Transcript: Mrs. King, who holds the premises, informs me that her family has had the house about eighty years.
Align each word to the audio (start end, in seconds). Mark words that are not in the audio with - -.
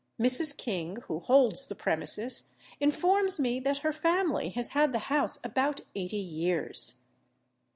Mrs. 0.19 0.57
King, 0.57 0.95
who 1.05 1.19
holds 1.19 1.67
the 1.67 1.75
premises, 1.75 2.53
informs 2.79 3.39
me 3.39 3.59
that 3.59 3.77
her 3.85 3.91
family 3.93 4.49
has 4.49 4.69
had 4.69 4.93
the 4.93 4.97
house 5.13 5.37
about 5.43 5.81
eighty 5.93 6.17
years. 6.17 7.01